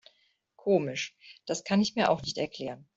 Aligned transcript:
Komisch, 0.55 1.15
das 1.45 1.63
kann 1.63 1.79
ich 1.79 1.93
mir 1.93 2.09
auch 2.09 2.23
nicht 2.23 2.39
erklären. 2.39 2.89